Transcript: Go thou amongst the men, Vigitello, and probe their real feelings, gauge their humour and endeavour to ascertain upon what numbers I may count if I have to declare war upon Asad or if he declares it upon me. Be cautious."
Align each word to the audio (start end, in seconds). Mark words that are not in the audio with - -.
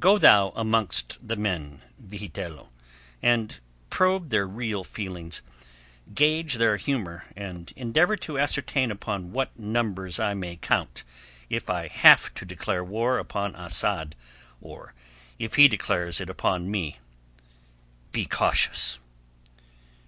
Go 0.00 0.18
thou 0.18 0.48
amongst 0.56 1.18
the 1.24 1.36
men, 1.36 1.82
Vigitello, 2.02 2.70
and 3.22 3.60
probe 3.90 4.30
their 4.30 4.44
real 4.44 4.82
feelings, 4.82 5.40
gauge 6.12 6.54
their 6.54 6.78
humour 6.78 7.26
and 7.36 7.72
endeavour 7.76 8.16
to 8.16 8.40
ascertain 8.40 8.90
upon 8.90 9.30
what 9.30 9.56
numbers 9.56 10.18
I 10.18 10.34
may 10.34 10.56
count 10.56 11.04
if 11.48 11.70
I 11.70 11.86
have 11.86 12.34
to 12.34 12.44
declare 12.44 12.82
war 12.82 13.20
upon 13.20 13.54
Asad 13.54 14.16
or 14.60 14.94
if 15.38 15.54
he 15.54 15.68
declares 15.68 16.20
it 16.20 16.28
upon 16.28 16.68
me. 16.68 16.98
Be 18.10 18.26
cautious." 18.26 18.98